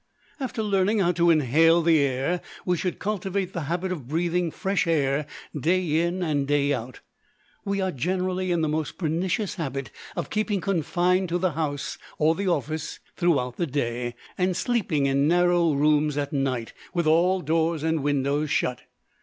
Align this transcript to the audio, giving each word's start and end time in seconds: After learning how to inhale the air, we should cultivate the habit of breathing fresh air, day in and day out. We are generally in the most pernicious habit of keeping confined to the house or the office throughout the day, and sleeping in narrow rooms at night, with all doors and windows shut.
After 0.39 0.63
learning 0.63 0.97
how 0.97 1.11
to 1.11 1.29
inhale 1.29 1.83
the 1.83 1.99
air, 1.99 2.41
we 2.65 2.75
should 2.75 2.97
cultivate 2.97 3.53
the 3.53 3.65
habit 3.69 3.91
of 3.91 4.07
breathing 4.07 4.49
fresh 4.49 4.87
air, 4.87 5.27
day 5.55 5.99
in 5.99 6.23
and 6.23 6.47
day 6.47 6.73
out. 6.73 7.01
We 7.65 7.81
are 7.81 7.91
generally 7.91 8.51
in 8.51 8.61
the 8.61 8.67
most 8.67 8.97
pernicious 8.97 9.57
habit 9.57 9.91
of 10.15 10.31
keeping 10.31 10.59
confined 10.59 11.29
to 11.29 11.37
the 11.37 11.51
house 11.51 11.99
or 12.17 12.33
the 12.33 12.47
office 12.47 12.97
throughout 13.15 13.57
the 13.57 13.67
day, 13.67 14.15
and 14.39 14.57
sleeping 14.57 15.05
in 15.05 15.27
narrow 15.27 15.73
rooms 15.73 16.17
at 16.17 16.33
night, 16.33 16.73
with 16.95 17.05
all 17.05 17.39
doors 17.41 17.83
and 17.83 18.01
windows 18.01 18.49
shut. 18.49 18.81